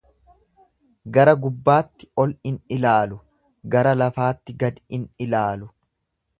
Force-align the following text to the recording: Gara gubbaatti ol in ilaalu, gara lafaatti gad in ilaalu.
Gara 1.17 1.35
gubbaatti 1.43 2.09
ol 2.23 2.33
in 2.53 2.57
ilaalu, 2.79 3.19
gara 3.77 3.95
lafaatti 4.03 4.59
gad 4.67 4.85
in 4.99 5.09
ilaalu. 5.27 5.73